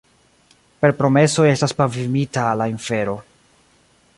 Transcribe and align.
Per 0.85 0.89
promesoj 1.01 1.45
estas 1.51 1.75
pavimita 1.81 2.47
la 2.63 2.69
infero. 2.73 3.15